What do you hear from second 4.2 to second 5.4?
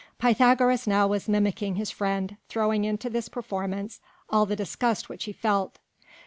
all the disgust which he